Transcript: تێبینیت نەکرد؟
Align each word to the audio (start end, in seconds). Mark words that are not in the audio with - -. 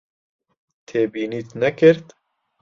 تێبینیت 0.87 1.49
نەکرد؟ 1.61 2.07